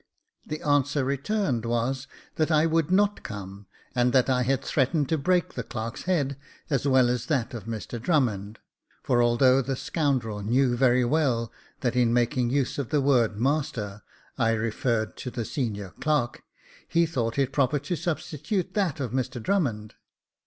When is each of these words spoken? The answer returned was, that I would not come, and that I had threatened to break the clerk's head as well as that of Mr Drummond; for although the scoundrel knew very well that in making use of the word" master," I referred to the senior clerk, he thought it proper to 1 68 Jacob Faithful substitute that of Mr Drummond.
The 0.47 0.63
answer 0.63 1.05
returned 1.05 1.63
was, 1.63 2.07
that 2.37 2.49
I 2.49 2.65
would 2.65 2.89
not 2.89 3.21
come, 3.21 3.67
and 3.93 4.13
that 4.13 4.31
I 4.31 4.41
had 4.41 4.63
threatened 4.63 5.07
to 5.09 5.17
break 5.19 5.53
the 5.53 5.61
clerk's 5.61 6.05
head 6.05 6.37
as 6.71 6.87
well 6.87 7.07
as 7.07 7.27
that 7.27 7.53
of 7.53 7.65
Mr 7.65 8.01
Drummond; 8.01 8.57
for 9.03 9.21
although 9.21 9.61
the 9.61 9.75
scoundrel 9.75 10.41
knew 10.41 10.75
very 10.75 11.05
well 11.05 11.51
that 11.81 11.95
in 11.95 12.11
making 12.13 12.49
use 12.49 12.79
of 12.79 12.89
the 12.89 12.99
word" 12.99 13.39
master," 13.39 14.01
I 14.39 14.53
referred 14.53 15.15
to 15.17 15.29
the 15.29 15.45
senior 15.45 15.91
clerk, 15.99 16.41
he 16.87 17.05
thought 17.05 17.37
it 17.37 17.53
proper 17.53 17.77
to 17.77 17.93
1 17.93 17.97
68 17.97 18.03
Jacob 18.03 18.05
Faithful 18.07 18.11
substitute 18.11 18.73
that 18.73 18.99
of 18.99 19.11
Mr 19.11 19.39
Drummond. 19.43 19.93